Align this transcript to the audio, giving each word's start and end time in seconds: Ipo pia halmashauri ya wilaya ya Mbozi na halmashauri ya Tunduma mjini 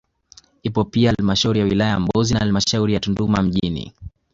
Ipo 0.63 0.83
pia 0.85 1.11
halmashauri 1.17 1.59
ya 1.59 1.65
wilaya 1.65 1.91
ya 1.91 1.99
Mbozi 1.99 2.33
na 2.33 2.39
halmashauri 2.39 2.93
ya 2.93 2.99
Tunduma 2.99 3.41
mjini 3.41 3.93